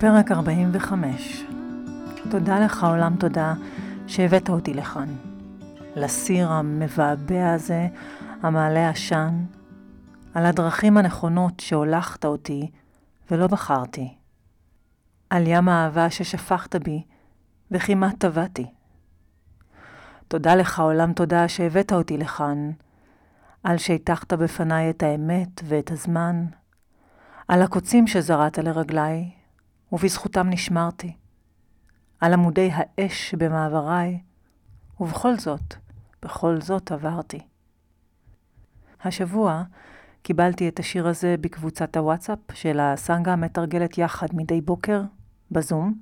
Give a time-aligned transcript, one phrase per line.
[0.00, 1.44] פרק 45
[2.30, 3.54] תודה לך עולם תודה
[4.06, 5.08] שהבאת אותי לכאן,
[5.96, 7.88] לסיר המבעבע הזה,
[8.42, 9.44] המעלה עשן,
[10.34, 12.70] על הדרכים הנכונות שהולכת אותי
[13.30, 14.14] ולא בחרתי,
[15.30, 17.02] על ים האהבה ששפכת בי
[17.70, 18.66] וכמעט טבעתי.
[20.28, 22.70] תודה לך עולם תודה שהבאת אותי לכאן,
[23.64, 26.46] על שהטחת בפניי את האמת ואת הזמן,
[27.48, 29.39] על הקוצים שזרעת לרגליי,
[29.92, 31.16] ובזכותם נשמרתי,
[32.20, 34.20] על עמודי האש במעבריי,
[35.00, 35.74] ובכל זאת,
[36.22, 37.40] בכל זאת עברתי.
[39.04, 39.62] השבוע
[40.22, 45.02] קיבלתי את השיר הזה בקבוצת הוואטסאפ של הסנגה המתרגלת יחד מדי בוקר,
[45.50, 45.94] בזום,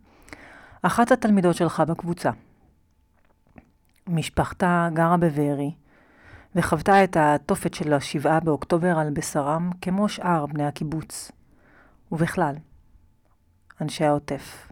[0.83, 2.31] אחת התלמידות שלך בקבוצה.
[4.07, 5.75] משפחתה גרה בבארי,
[6.55, 11.33] וחוותה את התופת של השבעה באוקטובר על בשרם כמו שאר בני הקיבוץ.
[12.13, 12.55] ובכלל,
[13.81, 14.69] אנשי העוטף.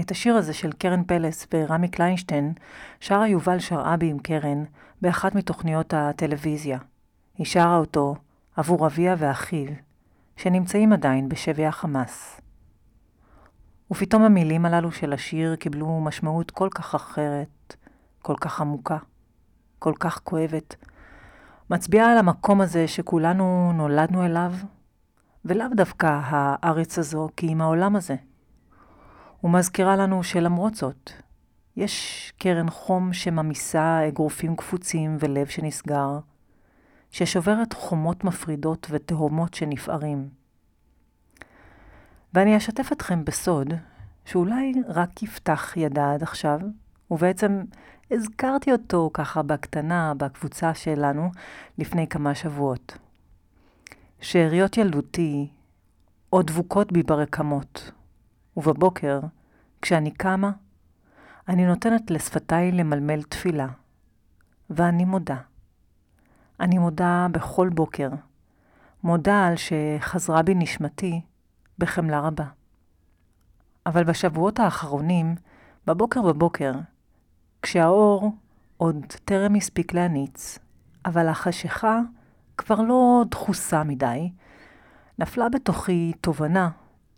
[0.00, 2.52] את השיר הזה של קרן פלס ורמי קליינשטיין
[3.00, 4.64] שרה יובל שרעבי עם קרן
[5.00, 6.78] באחת מתוכניות הטלוויזיה.
[7.38, 8.14] היא שרה אותו
[8.56, 9.66] עבור אביה ואחיו,
[10.36, 12.40] שנמצאים עדיין בשבי החמאס.
[13.90, 17.76] ופתאום המילים הללו של השיר קיבלו משמעות כל כך אחרת,
[18.22, 18.96] כל כך עמוקה,
[19.78, 20.76] כל כך כואבת.
[21.70, 24.52] מצביעה על המקום הזה שכולנו נולדנו אליו,
[25.44, 28.16] ולאו דווקא הארץ הזו, כי אם העולם הזה.
[29.44, 31.10] ומזכירה לנו שלמרות זאת,
[31.76, 36.18] יש קרן חום שממיסה אגרופים קפוצים ולב שנסגר,
[37.10, 40.28] ששוברת חומות מפרידות ותהומות שנפערים.
[42.34, 43.74] ואני אשתף אתכם בסוד,
[44.24, 46.60] שאולי רק יפתח ידע עד עכשיו,
[47.10, 47.62] ובעצם
[48.10, 51.30] הזכרתי אותו ככה בקטנה בקבוצה שלנו
[51.78, 52.98] לפני כמה שבועות.
[54.22, 55.48] שאריות ילדותי
[56.30, 57.92] עוד דבוקות בי ברקמות,
[58.56, 59.20] ובבוקר,
[59.82, 60.50] כשאני קמה,
[61.48, 63.66] אני נותנת לשפתיי למלמל תפילה,
[64.70, 65.36] ואני מודה.
[66.60, 68.08] אני מודה בכל בוקר,
[69.02, 71.20] מודה על שחזרה בי נשמתי
[71.78, 72.46] בחמלה רבה.
[73.86, 75.34] אבל בשבועות האחרונים,
[75.86, 76.72] בבוקר בבוקר,
[77.62, 78.32] כשהאור
[78.76, 80.58] עוד טרם הספיק להניץ,
[81.06, 82.00] אבל החשיכה
[82.62, 84.30] כבר לא דחוסה מדי,
[85.18, 86.70] נפלה בתוכי תובנה,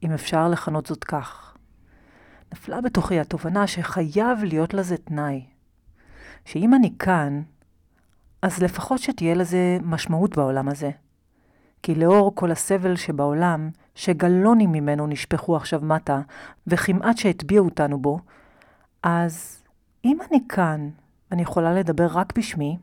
[0.03, 1.56] אם אפשר לכנות זאת כך.
[2.53, 5.44] נפלה בתוכי התובנה שחייב להיות לזה תנאי.
[6.44, 7.43] שאם אני כאן,
[8.43, 10.91] אז לפחות שתהיה לזה משמעות בעולם הזה.
[11.82, 16.21] כי לאור כל הסבל שבעולם, שגלונים ממנו נשפכו עכשיו מטה,
[16.66, 18.19] וכמעט שהטביעו אותנו בו,
[19.03, 19.62] אז
[20.05, 20.91] אם אני כאן,
[21.31, 22.78] ואני יכולה לדבר רק בשמי,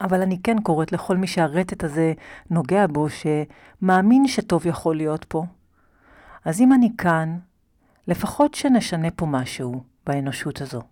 [0.00, 2.12] אבל אני כן קוראת לכל מי שהרטט הזה
[2.50, 5.44] נוגע בו, שמאמין שטוב יכול להיות פה.
[6.44, 7.38] אז אם אני כאן,
[8.08, 10.82] לפחות שנשנה פה משהו באנושות הזו.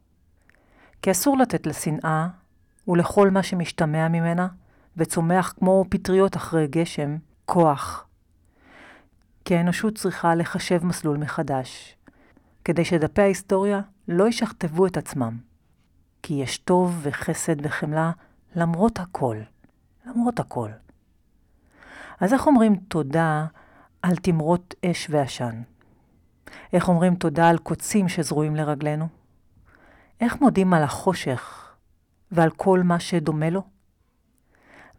[1.03, 2.28] כי אסור לתת לשנאה
[2.88, 4.48] ולכל מה שמשתמע ממנה,
[4.97, 8.06] וצומח כמו פטריות אחרי גשם, כוח.
[9.44, 11.97] כי האנושות צריכה לחשב מסלול מחדש,
[12.64, 15.38] כדי שדפי ההיסטוריה לא ישכתבו את עצמם.
[16.22, 18.10] כי יש טוב וחסד וחמלה
[18.56, 19.37] למרות הכל.
[20.06, 20.70] למרות הכל.
[22.20, 23.47] אז איך אומרים תודה
[24.03, 25.62] על תמרות אש ועשן?
[26.72, 29.09] איך אומרים תודה על קוצים שזרועים לרגלינו?
[30.20, 31.75] איך מודים על החושך
[32.32, 33.62] ועל כל מה שדומה לו?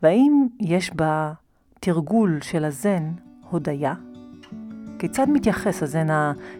[0.01, 3.11] והאם יש בתרגול של הזן
[3.49, 3.93] הודיה?
[4.99, 6.07] כיצד מתייחס הזן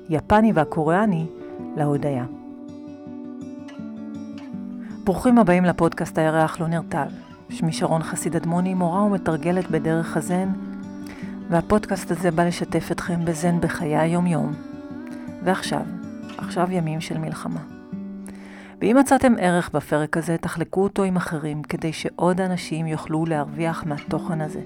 [0.09, 1.27] היפני והקוריאני
[1.75, 2.25] להודיה?
[5.05, 7.07] ברוכים הבאים לפודקאסט הירח לא נרטב.
[7.49, 10.49] שמי שרון חסיד אדמוני, מורה ומתרגלת בדרך הזן,
[11.49, 14.53] והפודקאסט הזה בא לשתף אתכם בזן בחיי היום-יום.
[15.43, 15.81] ועכשיו,
[16.37, 17.59] עכשיו ימים של מלחמה.
[18.81, 24.41] ואם מצאתם ערך בפרק הזה, תחלקו אותו עם אחרים, כדי שעוד אנשים יוכלו להרוויח מהתוכן
[24.41, 24.61] הזה.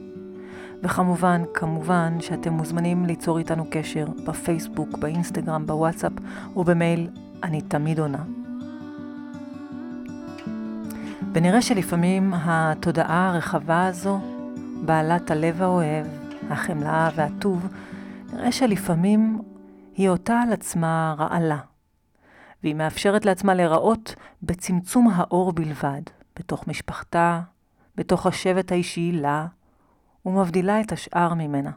[0.83, 6.13] וכמובן, כמובן שאתם מוזמנים ליצור איתנו קשר בפייסבוק, באינסטגרם, בוואטסאפ
[6.56, 7.07] ובמייל,
[7.44, 8.38] אני תמיד עונה.
[11.33, 14.19] ונראה שלפעמים התודעה הרחבה הזו,
[14.85, 16.05] בעלת הלב האוהב,
[16.49, 17.67] החמלה והטוב,
[18.33, 19.41] נראה שלפעמים
[19.95, 21.59] היא אותה על עצמה רעלה,
[22.63, 26.01] והיא מאפשרת לעצמה להיראות בצמצום האור בלבד,
[26.39, 27.41] בתוך משפחתה,
[27.95, 29.47] בתוך השבט האישי לה,
[30.25, 31.71] ומבדילה את השאר ממנה.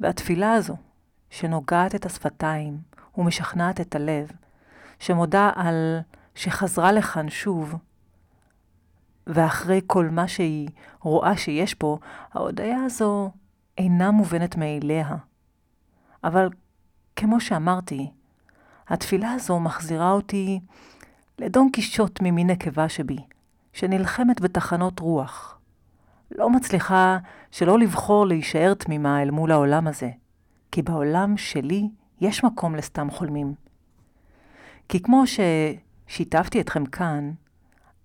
[0.00, 0.76] והתפילה הזו,
[1.30, 2.78] שנוגעת את השפתיים
[3.18, 4.30] ומשכנעת את הלב,
[4.98, 6.00] שמודה על
[6.34, 7.74] שחזרה לכאן שוב,
[9.26, 10.68] ואחרי כל מה שהיא
[11.00, 11.98] רואה שיש פה,
[12.32, 13.30] ההודיה הזו
[13.78, 15.16] אינה מובנת מאליה.
[16.24, 16.48] אבל
[17.16, 18.10] כמו שאמרתי,
[18.88, 20.60] התפילה הזו מחזירה אותי
[21.38, 23.18] לדון קישוט ממין נקבה שבי,
[23.72, 25.58] שנלחמת בתחנות רוח.
[26.30, 27.18] לא מצליחה
[27.50, 30.10] שלא לבחור להישאר תמימה אל מול העולם הזה,
[30.72, 31.88] כי בעולם שלי
[32.20, 33.54] יש מקום לסתם חולמים.
[34.88, 37.32] כי כמו ששיתפתי אתכם כאן,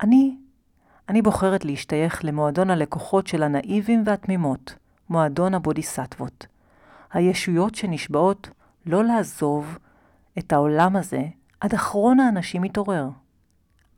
[0.01, 0.37] אני,
[1.09, 4.75] אני בוחרת להשתייך למועדון הלקוחות של הנאיבים והתמימות,
[5.09, 6.47] מועדון הבודיסטוות,
[7.13, 8.49] הישויות שנשבעות
[8.85, 9.77] לא לעזוב
[10.37, 11.21] את העולם הזה
[11.59, 13.09] עד אחרון האנשים מתעורר.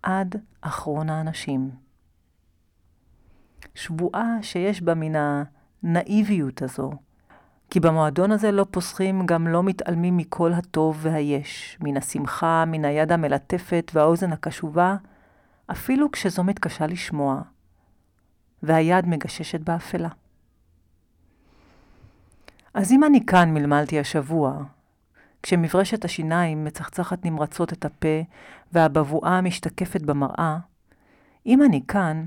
[0.04, 1.70] עד אחרון האנשים.
[3.76, 5.14] שבועה שיש בה מן
[5.84, 6.92] הנאיביות הזו,
[7.70, 13.12] כי במועדון הזה לא פוסחים, גם לא מתעלמים מכל הטוב והיש, מן השמחה, מן היד
[13.12, 14.96] המלטפת והאוזן הקשובה,
[15.72, 17.42] אפילו כשזו מתקשה לשמוע,
[18.64, 20.10] והיד מגששת באפלה.
[22.74, 24.64] אז אם אני כאן מלמלתי השבוע,
[25.44, 28.22] כשמברשת השיניים מצחצחת נמרצות את הפה
[28.72, 30.58] והבבואה משתקפת במראה,
[31.46, 32.26] אם אני כאן,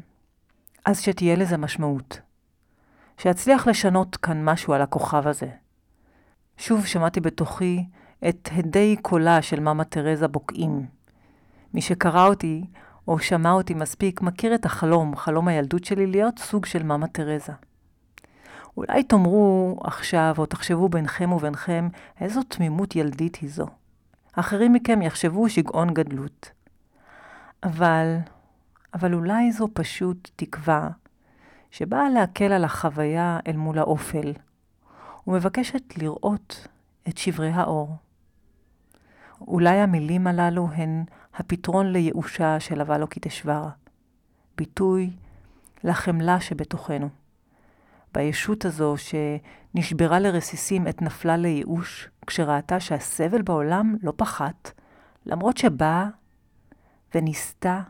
[0.85, 2.21] אז שתהיה לזה משמעות.
[3.19, 5.49] שאצליח לשנות כאן משהו על הכוכב הזה.
[6.57, 7.85] שוב שמעתי בתוכי
[8.29, 10.87] את הדי קולה של מאמה תרזה בוקעים.
[11.75, 12.65] מי שקרא אותי
[13.09, 17.53] או שמע אותי מספיק מכיר את החלום, חלום הילדות שלי להיות סוג של מאמה תרזה.
[18.77, 21.89] אולי תאמרו עכשיו, או תחשבו ביניכם ובינכם,
[22.21, 23.67] איזו תמימות ילדית היא זו.
[24.33, 26.51] אחרים מכם יחשבו שגעון גדלות.
[27.65, 28.17] אבל,
[28.95, 30.89] אבל אולי זו פשוט תקווה
[31.71, 34.33] שבאה להקל על החוויה אל מול האופל,
[35.27, 36.69] ומבקשת לראות
[37.09, 37.97] את שברי האור.
[39.47, 41.05] אולי המילים הללו הן
[41.35, 43.71] הפתרון לייאושה של אבלוקיטשוורה,
[44.57, 45.11] ביטוי
[45.85, 47.09] לחמלה שבתוכנו.
[48.15, 54.71] בישות הזו שנשברה לרסיסים עת נפלה לייאוש, כשראתה שהסבל בעולם לא פחת,
[55.27, 56.09] למרות שבאה
[57.15, 57.81] וניסתה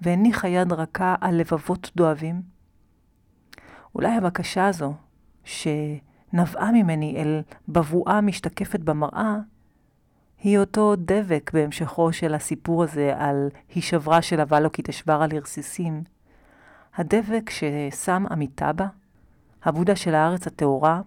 [0.00, 2.42] והניחה יד רכה על לבבות דואבים.
[3.94, 4.94] אולי הבקשה הזו,
[5.44, 9.36] שנבעה ממני אל בבואה משתקפת במראה,
[10.44, 16.02] היא אותו דבק בהמשכו של הסיפור הזה על הישברה של אבלוקיטשוורה לרסיסים,
[16.94, 18.86] הדבק ששם אמיתבה,
[19.62, 21.00] הבודה של הארץ הטהורה,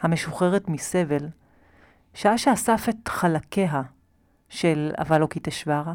[0.00, 1.28] המשוחררת מסבל,
[2.14, 3.82] שעה שאסף את חלקיה
[4.48, 5.94] של אבלוקיטשוורה,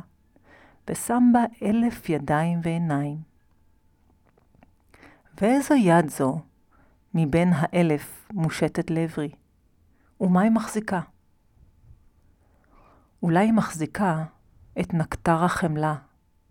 [0.90, 3.18] ושם בה אלף ידיים ועיניים.
[5.42, 6.40] ואיזו יד זו
[7.14, 9.32] מבין האלף מושטת לעברי?
[10.22, 11.00] ומה היא מחזיקה?
[13.24, 14.24] אולי מחזיקה
[14.80, 15.96] את נקטר החמלה,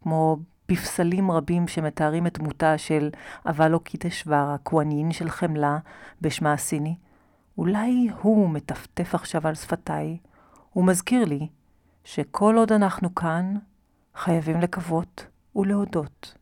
[0.03, 0.39] כמו
[0.69, 3.11] בפסלים רבים שמתארים את דמותה של
[3.47, 5.79] אבלוקיטשוורה, כוהנין של חמלה
[6.21, 6.97] בשמה הסיני.
[7.59, 10.19] אולי הוא מטפטף עכשיו על שפתיי
[10.77, 11.49] ומזכיר לי
[12.05, 13.55] שכל עוד אנחנו כאן,
[14.15, 15.27] חייבים לקוות
[15.57, 16.35] ולהודות.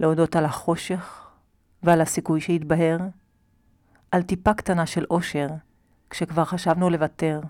[0.00, 1.30] להודות על החושך
[1.82, 2.98] ועל הסיכוי שיתבהר,
[4.10, 5.48] על טיפה קטנה של אושר,
[6.10, 7.40] כשכבר חשבנו לוותר.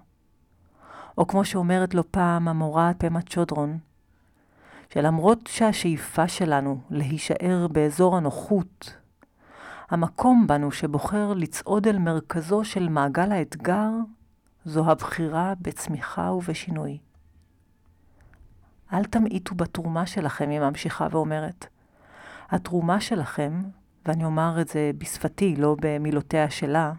[1.18, 3.78] או כמו שאומרת לו פעם המורה פמה צ'ודרון,
[4.94, 8.94] שלמרות שהשאיפה שלנו להישאר באזור הנוחות,
[9.90, 13.90] המקום בנו שבוחר לצעוד אל מרכזו של מעגל האתגר,
[14.64, 16.99] זו הבחירה בצמיחה ובשינוי.
[18.92, 21.66] אל תמעיטו בתרומה שלכם, היא ממשיכה ואומרת.
[22.50, 23.62] התרומה שלכם,
[24.06, 26.92] ואני אומר את זה בשפתי, לא במילותיה שלה,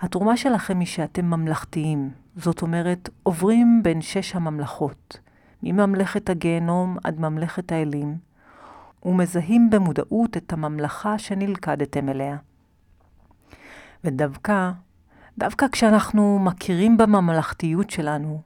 [0.00, 2.10] התרומה שלכם היא שאתם ממלכתיים.
[2.36, 5.18] זאת אומרת, עוברים בין שש הממלכות,
[5.62, 8.16] מממלכת הגיהנום עד ממלכת האלים,
[9.04, 12.36] ומזהים במודעות את הממלכה שנלכדתם אליה.
[14.04, 14.70] ודווקא,
[15.38, 18.40] דווקא כשאנחנו מכירים בממלכתיות שלנו,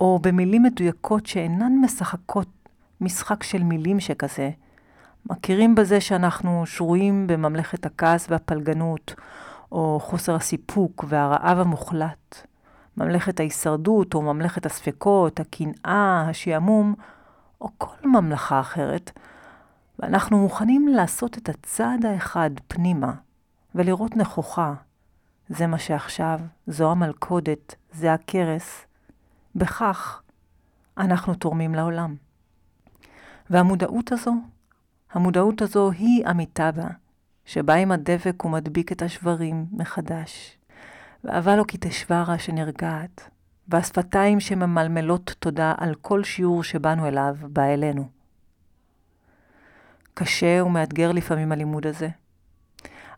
[0.00, 2.48] או במילים מדויקות שאינן משחקות
[3.00, 4.50] משחק של מילים שכזה,
[5.30, 9.14] מכירים בזה שאנחנו שרויים בממלכת הכעס והפלגנות,
[9.72, 12.46] או חוסר הסיפוק והרעב המוחלט,
[12.96, 16.94] ממלכת ההישרדות או ממלכת הספקות, הקנאה, השעמום,
[17.60, 19.18] או כל ממלכה אחרת,
[19.98, 23.12] ואנחנו מוכנים לעשות את הצעד האחד פנימה
[23.74, 24.74] ולראות נכוחה.
[25.48, 28.86] זה מה שעכשיו, זו המלכודת, זה הכרס.
[29.54, 30.22] בכך
[30.98, 32.14] אנחנו תורמים לעולם.
[33.50, 34.34] והמודעות הזו,
[35.12, 36.88] המודעות הזו היא אמיתבה,
[37.44, 40.55] שבה עם הדבק הוא מדביק את השברים מחדש.
[41.26, 43.30] ואהבה לו כי תשוורה שנרגעת,
[43.68, 48.08] והשפתיים שממלמלות תודה על כל שיעור שבאנו אליו, בא אלינו.
[50.14, 52.08] קשה ומאתגר לפעמים הלימוד הזה,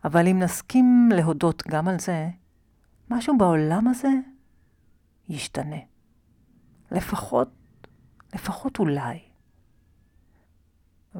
[0.03, 2.29] אבל אם נסכים להודות גם על זה,
[3.09, 4.09] משהו בעולם הזה
[5.29, 5.79] ישתנה.
[6.91, 7.49] לפחות,
[8.35, 9.19] לפחות אולי.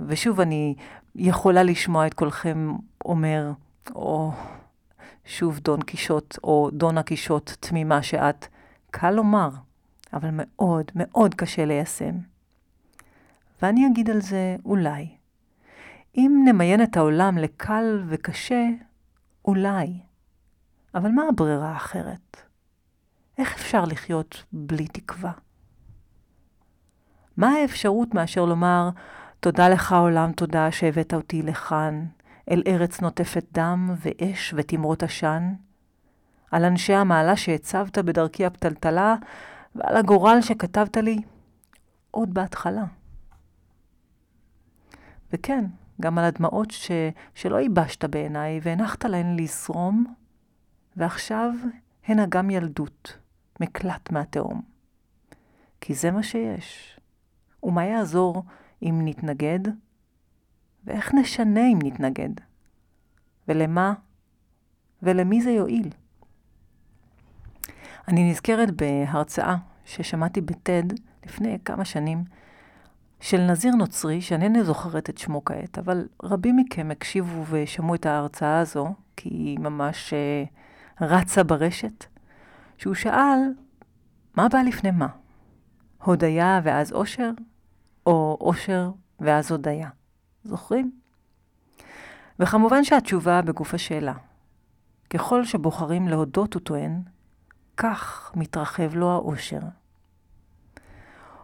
[0.08, 0.75] ושוב, אני
[1.15, 3.51] יכולה לשמוע את קולכם אומר,
[3.96, 4.31] או
[5.29, 8.48] שוב דון קישוט, או דונה קישוט תמימה שאת.
[8.91, 9.50] קל לומר,
[10.13, 12.15] אבל מאוד מאוד קשה ליישם.
[13.62, 15.07] ואני אגיד על זה אולי.
[16.17, 18.65] אם נמיין את העולם לקל וקשה,
[19.45, 20.00] אולי.
[20.95, 22.38] אבל מה הברירה האחרת?
[23.38, 25.31] איך אפשר לחיות בלי תקווה?
[27.38, 28.89] מה האפשרות מאשר לומר,
[29.39, 32.05] תודה לך עולם, תודה שהבאת אותי לכאן,
[32.50, 35.53] אל ארץ נוטפת דם ואש ותמרות עשן,
[36.51, 39.15] על אנשי המעלה שהצבת בדרכי הפתלתלה,
[39.75, 41.22] ועל הגורל שכתבת לי
[42.12, 42.86] עוד בהתחלה.
[45.34, 45.65] וכן,
[46.01, 46.91] גם על הדמעות ש...
[47.36, 50.13] שלא ייבשת בעיניי והנחת להן לזרום,
[50.98, 51.51] ועכשיו
[52.08, 53.18] הן אגם ילדות,
[53.60, 54.62] מקלט מהתהום.
[55.82, 57.00] כי זה מה שיש.
[57.63, 58.44] ומה יעזור
[58.84, 59.60] אם נתנגד?
[60.89, 62.29] ואיך נשנה אם נתנגד?
[63.48, 63.93] ולמה?
[65.03, 65.89] ולמי זה יועיל?
[68.08, 69.55] אני נזכרת בהרצאה
[69.86, 70.84] ששמעתי בטד
[71.25, 72.24] לפני כמה שנים,
[73.19, 78.60] של נזיר נוצרי, שאינני זוכרת את שמו כעת, אבל רבים מכם הקשיבו ושמעו את ההרצאה
[78.60, 82.05] הזו, כי היא ממש uh, רצה ברשת,
[82.77, 83.39] שהוא שאל,
[84.36, 85.08] מה בא לפני מה?
[86.03, 87.31] הודיה ואז אושר,
[88.05, 89.89] או אושר ואז הודיה?
[90.50, 90.91] זוכרים?
[92.39, 94.13] וכמובן שהתשובה בגוף השאלה.
[95.10, 97.01] ככל שבוחרים להודות, הוא טוען,
[97.77, 99.60] כך מתרחב לו האושר.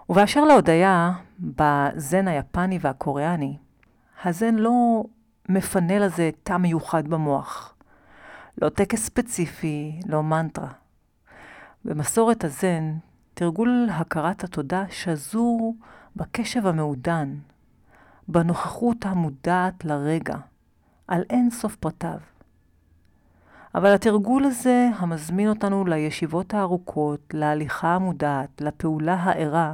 [0.10, 3.58] ובאשר להודיה, בזן היפני והקוריאני,
[4.24, 5.04] הזן לא
[5.50, 7.76] מפנה לזה תא מיוחד במוח.
[8.62, 10.72] לא טקס ספציפי, לא מנטרה.
[11.86, 12.98] במסורת הזן,
[13.34, 15.76] תרגול הכרת התודה שזור
[16.16, 17.36] בקשב המעודן,
[18.28, 20.36] בנוכחות המודעת לרגע,
[21.08, 22.20] על אין סוף פרטיו.
[23.76, 29.74] אבל התרגול הזה, המזמין אותנו לישיבות הארוכות, להליכה המודעת, לפעולה הערה,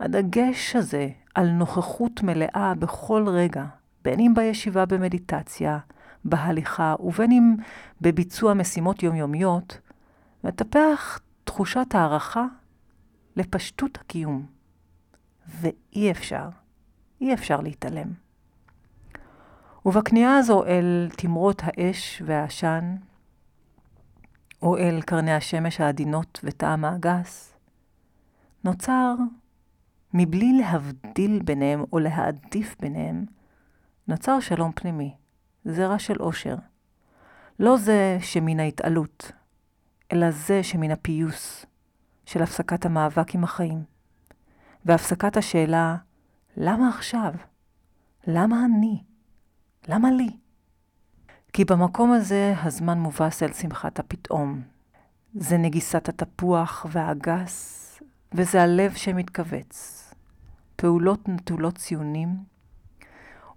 [0.00, 3.64] הדגש הזה על נוכחות מלאה בכל רגע,
[4.04, 5.78] בין אם בישיבה במדיטציה,
[6.24, 7.54] בהליכה ובין אם
[8.00, 9.78] בביצוע משימות יומיומיות,
[10.44, 12.44] מטפח תחושת הערכה
[13.36, 14.46] לפשטות הקיום.
[15.60, 16.48] ואי אפשר,
[17.20, 18.12] אי אפשר להתעלם.
[19.86, 22.96] ובכניעה הזו אל תמרות האש והעשן,
[24.62, 27.54] או אל קרני השמש העדינות וטעם הגס,
[28.64, 29.14] נוצר
[30.14, 33.24] מבלי להבדיל ביניהם או להעדיף ביניהם,
[34.08, 35.14] נוצר שלום פנימי,
[35.64, 36.56] זרע של אושר.
[37.58, 39.32] לא זה שמן ההתעלות,
[40.12, 41.66] אלא זה שמן הפיוס,
[42.26, 43.84] של הפסקת המאבק עם החיים,
[44.84, 45.96] והפסקת השאלה,
[46.56, 47.32] למה עכשיו?
[48.26, 49.02] למה אני?
[49.88, 50.36] למה לי?
[51.52, 54.62] כי במקום הזה הזמן מובס אל שמחת הפתאום.
[55.34, 57.86] זה נגיסת התפוח והאגס,
[58.32, 59.96] וזה הלב שמתכווץ.
[60.76, 62.36] פעולות נטולות ציונים,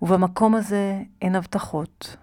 [0.02, 2.18] ובמקום הזה אין הבטחות.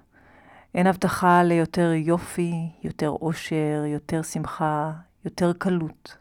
[0.74, 4.92] אין הבטחה ליותר יופי, יותר אושר, יותר שמחה,
[5.24, 6.16] יותר קלות.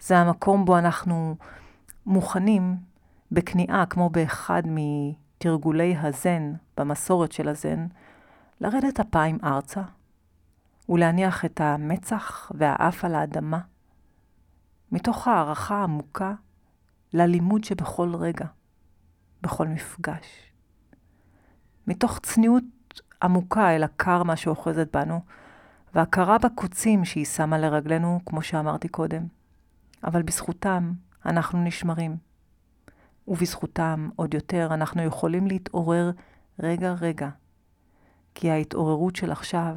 [0.00, 1.36] זה המקום בו אנחנו
[2.06, 2.76] מוכנים
[3.32, 7.86] בכניעה, כמו באחד מתרגולי הזן, במסורת של הזן,
[8.60, 9.82] לרדת אפיים ארצה
[10.88, 13.60] ולהניח את המצח והאף על האדמה,
[14.92, 16.32] מתוך הערכה עמוקה
[17.12, 18.46] ללימוד שבכל רגע,
[19.42, 20.52] בכל מפגש.
[21.86, 22.64] מתוך צניעות
[23.22, 25.20] עמוקה אל הקרמה שאוחזת בנו,
[25.94, 29.26] והכרה בקוצים שהיא שמה לרגלינו, כמו שאמרתי קודם.
[30.04, 30.92] אבל בזכותם
[31.26, 32.31] אנחנו נשמרים.
[33.32, 36.10] ובזכותם, עוד יותר, אנחנו יכולים להתעורר
[36.58, 37.28] רגע-רגע.
[38.34, 39.76] כי ההתעוררות של עכשיו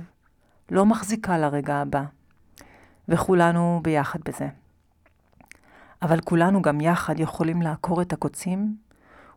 [0.71, 2.03] לא מחזיקה לרגע הבא,
[3.07, 4.47] וכולנו ביחד בזה.
[6.01, 8.77] אבל כולנו גם יחד יכולים לעקור את הקוצים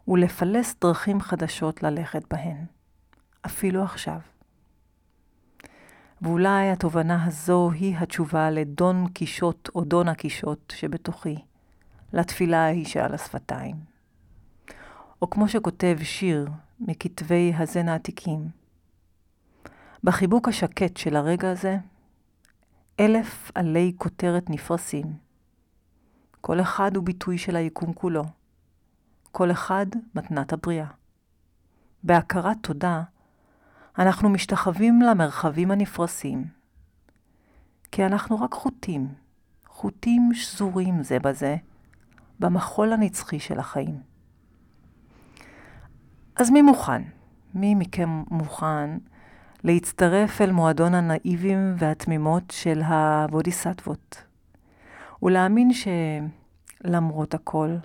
[0.09, 2.65] ולפלס דרכים חדשות ללכת בהן,
[3.47, 4.19] אפילו עכשיו.
[6.23, 11.37] ואולי התובנה הזו היא התשובה לדון קישוט או דון הקישוט שבתוכי,
[12.13, 13.98] לתפילה ההיא שעל השפתיים.
[15.23, 16.49] או כמו שכותב שיר
[16.81, 18.49] מכתבי הזן העתיקים,
[20.05, 21.77] בחיבוק השקט של הרגע הזה,
[23.01, 25.07] אלף עלי כותרת נפרסים.
[26.41, 28.25] כל אחד הוא ביטוי של היקום כולו.
[29.33, 30.87] כל אחד מתנת הבריאה.
[32.03, 33.03] בהכרת תודה,
[33.99, 36.45] אנחנו משתחווים למרחבים הנפרסים,
[37.93, 39.15] כי אנחנו רק חוטים,
[39.67, 41.57] חוטים שזורים זה בזה,
[42.41, 44.08] במחול הנצחי של החיים.
[46.39, 47.03] אז מי מוכן?
[47.55, 48.91] מי מכם מוכן
[49.65, 54.25] להצטרף אל מועדון הנאיבים והתמימות של הבודיסטוות,
[55.23, 55.71] ולהאמין
[56.85, 57.77] שלמרות הכל,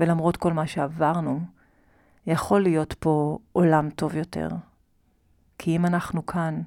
[0.00, 1.40] ולמרות כל מה שעברנו,
[2.26, 4.48] יכול להיות פה עולם טוב יותר.
[5.58, 6.62] כי אם אנחנו כאן,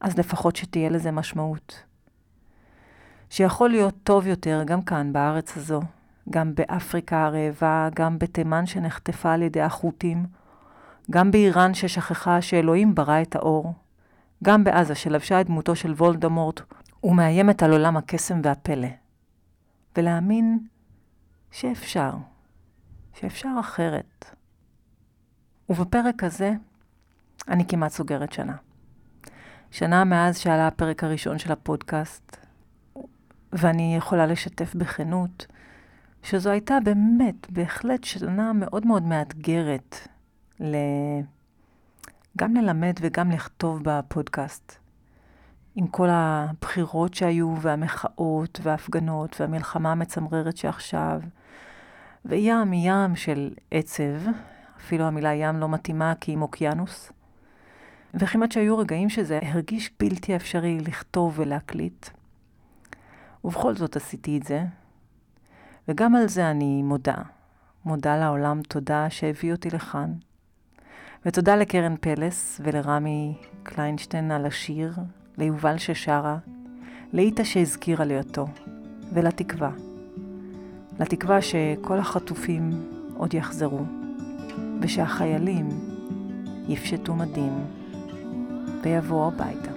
[0.00, 1.82] אז לפחות שתהיה לזה משמעות.
[3.30, 5.80] שיכול להיות טוב יותר גם כאן, בארץ הזו,
[6.30, 10.26] גם באפריקה הרעבה, גם בתימן שנחטפה על ידי החות'ים,
[11.10, 13.74] גם באיראן ששכחה שאלוהים ברא את האור,
[14.44, 16.60] גם בעזה שלבשה את דמותו של וולדמורט
[17.04, 18.88] ומאיימת על עולם הקסם והפלא.
[19.96, 20.58] ולהאמין
[21.50, 22.12] שאפשר,
[23.14, 24.24] שאפשר אחרת.
[25.68, 26.52] ובפרק הזה
[27.48, 28.56] אני כמעט סוגרת שנה.
[29.70, 32.36] שנה מאז שעלה הפרק הראשון של הפודקאסט,
[33.52, 35.46] ואני יכולה לשתף בכנות
[36.24, 40.08] שזו הייתה באמת, בהחלט שנה מאוד מאוד מאתגרת
[40.60, 40.76] ל...
[42.38, 44.76] גם ללמד וגם לכתוב בפודקאסט.
[45.74, 51.20] עם כל הבחירות שהיו, והמחאות, וההפגנות, והמלחמה המצמררת שעכשיו,
[52.24, 54.20] וים ים של עצב,
[54.76, 57.12] אפילו המילה ים לא מתאימה כי היא אוקיינוס.
[58.14, 62.06] וכמעט שהיו רגעים שזה הרגיש בלתי אפשרי לכתוב ולהקליט.
[63.44, 64.64] ובכל זאת עשיתי את זה,
[65.88, 67.14] וגם על זה אני מודה.
[67.84, 70.12] מודה לעולם תודה שהביא אותי לכאן.
[71.26, 74.92] ותודה לקרן פלס ולרמי קליינשטיין על השיר,
[75.38, 76.38] ליובל ששרה,
[77.12, 78.46] לאיטה שהזכירה לי אותו,
[79.12, 79.70] ולתקווה.
[81.00, 82.70] לתקווה שכל החטופים
[83.16, 83.82] עוד יחזרו,
[84.80, 85.68] ושהחיילים
[86.68, 87.64] יפשטו מדים
[88.82, 89.73] ויבואו הביתה.